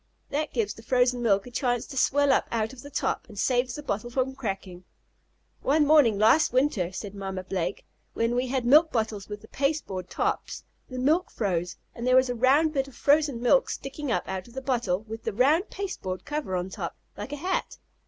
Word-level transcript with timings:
That 0.31 0.51
gives 0.51 0.73
the 0.73 0.81
frozen 0.81 1.21
milk 1.21 1.45
a 1.45 1.51
chance 1.51 1.85
to 1.85 1.95
swell 1.95 2.31
up 2.31 2.47
out 2.51 2.73
of 2.73 2.81
the 2.81 2.89
top, 2.89 3.27
and 3.29 3.37
saves 3.37 3.75
the 3.75 3.83
bottle 3.83 4.09
from 4.09 4.33
cracking." 4.33 4.83
"One 5.61 5.85
morning 5.85 6.17
last 6.17 6.51
winter," 6.51 6.91
said 6.91 7.13
Mamma 7.13 7.43
Blake, 7.43 7.85
"when 8.15 8.33
we 8.33 8.47
had 8.47 8.65
milk 8.65 8.91
bottles 8.91 9.29
with 9.29 9.41
the 9.41 9.47
pasteboard 9.49 10.09
tops, 10.09 10.63
the 10.89 10.97
milk 10.97 11.29
froze 11.29 11.77
and 11.93 12.07
there 12.07 12.15
was 12.15 12.29
a 12.31 12.33
round 12.33 12.73
bit 12.73 12.87
of 12.87 12.95
frozen 12.95 13.43
milk 13.43 13.69
sticking 13.69 14.11
up 14.11 14.27
out 14.27 14.47
of 14.47 14.55
the 14.55 14.61
bottle, 14.63 15.01
with 15.01 15.21
the 15.23 15.33
round 15.33 15.69
pasteboard 15.69 16.25
cover 16.25 16.55
on 16.55 16.71
top, 16.71 16.97
like 17.15 17.31
a 17.31 17.35
hat." 17.35 17.77